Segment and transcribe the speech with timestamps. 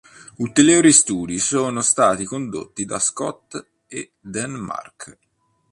[0.37, 4.13] Ulteriori studi sono stati condotti da Scott E.
[4.19, 5.19] Denmark.